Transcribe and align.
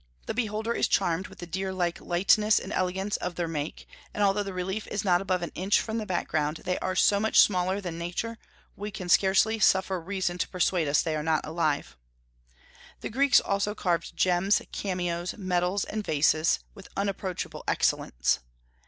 The 0.25 0.33
beholder 0.33 0.73
is 0.73 0.87
charmed 0.87 1.27
with 1.27 1.37
the 1.37 1.45
deer 1.45 1.71
like 1.71 2.01
lightness 2.01 2.57
and 2.57 2.73
elegance 2.73 3.17
of 3.17 3.35
their 3.35 3.47
make; 3.47 3.87
and 4.15 4.23
although 4.23 4.41
the 4.41 4.51
relief 4.51 4.87
is 4.87 5.05
not 5.05 5.21
above 5.21 5.43
an 5.43 5.51
inch 5.53 5.79
from 5.79 5.99
the 5.99 6.07
background, 6.07 6.57
and 6.57 6.65
they 6.65 6.79
are 6.79 6.95
so 6.95 7.19
much 7.19 7.39
smaller 7.39 7.79
than 7.79 7.99
nature, 7.99 8.39
we 8.75 8.89
can 8.89 9.07
scarcely 9.09 9.59
suffer 9.59 10.01
reason 10.01 10.39
to 10.39 10.47
persuade 10.49 10.87
us 10.87 11.03
they 11.03 11.15
are 11.15 11.21
not 11.21 11.45
alive." 11.45 11.95
The 13.01 13.11
Greeks 13.11 13.39
also 13.39 13.75
carved 13.75 14.17
gems, 14.17 14.59
cameos, 14.71 15.35
medals, 15.37 15.83
and 15.83 16.03
vases, 16.03 16.61
with 16.73 16.89
unapproachable 16.97 17.63
excellence. 17.67 18.39